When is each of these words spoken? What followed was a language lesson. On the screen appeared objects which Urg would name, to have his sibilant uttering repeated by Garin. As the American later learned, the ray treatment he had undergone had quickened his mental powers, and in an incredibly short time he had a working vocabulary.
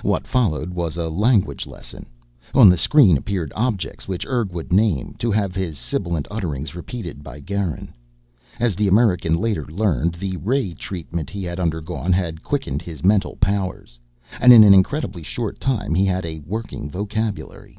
What 0.00 0.26
followed 0.26 0.72
was 0.72 0.96
a 0.96 1.10
language 1.10 1.66
lesson. 1.66 2.06
On 2.54 2.70
the 2.70 2.76
screen 2.78 3.18
appeared 3.18 3.52
objects 3.54 4.08
which 4.08 4.24
Urg 4.24 4.50
would 4.50 4.72
name, 4.72 5.14
to 5.18 5.30
have 5.30 5.54
his 5.54 5.76
sibilant 5.76 6.26
uttering 6.30 6.66
repeated 6.74 7.22
by 7.22 7.40
Garin. 7.40 7.92
As 8.58 8.74
the 8.76 8.88
American 8.88 9.36
later 9.36 9.66
learned, 9.66 10.14
the 10.14 10.38
ray 10.38 10.72
treatment 10.72 11.28
he 11.28 11.44
had 11.44 11.60
undergone 11.60 12.14
had 12.14 12.42
quickened 12.42 12.80
his 12.80 13.04
mental 13.04 13.36
powers, 13.42 13.98
and 14.40 14.54
in 14.54 14.64
an 14.64 14.72
incredibly 14.72 15.22
short 15.22 15.60
time 15.60 15.94
he 15.94 16.06
had 16.06 16.24
a 16.24 16.38
working 16.46 16.88
vocabulary. 16.88 17.78